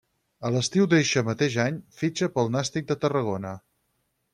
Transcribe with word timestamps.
A 0.47 0.49
l'estiu 0.55 0.87
d'eixe 0.93 1.23
mateix 1.29 1.59
any 1.67 1.79
fitxa 2.01 2.33
pel 2.39 2.53
Nàstic 2.59 2.93
de 2.95 3.03
Tarragona. 3.07 3.59